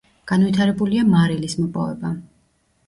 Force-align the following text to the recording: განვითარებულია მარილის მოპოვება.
განვითარებულია 0.31 1.05
მარილის 1.11 1.57
მოპოვება. 1.63 2.15